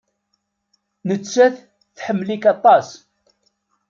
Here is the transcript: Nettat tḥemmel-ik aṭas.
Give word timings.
Nettat 1.07 1.55
tḥemmel-ik 1.95 2.43
aṭas. 2.53 2.87